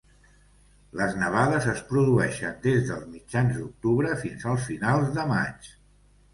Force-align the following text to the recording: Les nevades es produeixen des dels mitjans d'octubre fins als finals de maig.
Les 1.01 1.13
nevades 1.23 1.67
es 1.73 1.83
produeixen 1.91 2.57
des 2.65 2.83
dels 2.89 3.05
mitjans 3.13 3.61
d'octubre 3.61 4.19
fins 4.25 4.51
als 4.55 4.69
finals 4.73 5.17
de 5.21 5.31
maig. 5.37 5.73